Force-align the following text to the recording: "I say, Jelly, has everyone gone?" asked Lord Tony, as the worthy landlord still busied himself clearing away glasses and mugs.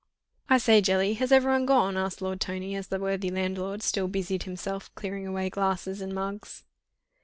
"I 0.49 0.57
say, 0.57 0.81
Jelly, 0.81 1.13
has 1.13 1.31
everyone 1.31 1.67
gone?" 1.67 1.95
asked 1.95 2.23
Lord 2.23 2.41
Tony, 2.41 2.75
as 2.75 2.87
the 2.87 2.97
worthy 2.97 3.29
landlord 3.29 3.83
still 3.83 4.07
busied 4.07 4.41
himself 4.45 4.89
clearing 4.95 5.27
away 5.27 5.51
glasses 5.51 6.01
and 6.01 6.11
mugs. 6.11 6.63